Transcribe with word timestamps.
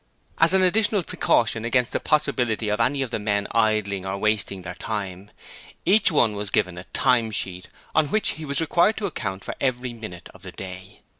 As 0.39 0.53
an 0.55 0.63
additional 0.63 1.03
precaution 1.03 1.63
against 1.63 1.93
the 1.93 1.99
possibility 1.99 2.69
of 2.69 2.79
any 2.79 3.03
of 3.03 3.11
the 3.11 3.19
men 3.19 3.45
idling 3.51 4.03
or 4.03 4.17
wasting 4.17 4.63
their 4.63 4.73
time, 4.73 5.29
each 5.85 6.11
one 6.11 6.35
was 6.35 6.49
given 6.49 6.75
a 6.79 6.85
time 6.85 7.29
sheet 7.29 7.67
on 7.93 8.07
which 8.07 8.29
he 8.29 8.43
was 8.43 8.61
required 8.61 8.97
to 8.97 9.05
account 9.05 9.43
for 9.43 9.53
every 9.61 9.93
minute 9.93 10.27
of 10.33 10.41
the 10.41 10.51
day. 10.53 11.01